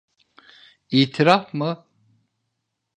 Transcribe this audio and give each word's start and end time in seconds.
İtiraf 0.91 1.53
mı? 1.53 1.85